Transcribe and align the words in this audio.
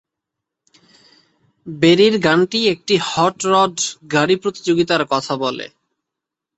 বেরির 1.67 2.15
গানটি 2.25 2.59
একটি 2.73 2.95
hot 3.09 3.37
rod 3.45 3.75
গাড়ি 4.11 4.35
প্রতিযোগিতার 4.43 5.03
কথা 5.13 5.33
বলে। 5.43 5.65